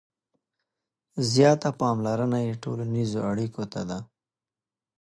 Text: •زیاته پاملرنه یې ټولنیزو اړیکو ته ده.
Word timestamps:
•زیاته 1.31 1.69
پاملرنه 1.79 2.39
یې 2.47 2.53
ټولنیزو 2.63 3.19
اړیکو 3.31 3.63
ته 3.71 3.81
ده. 3.89 3.99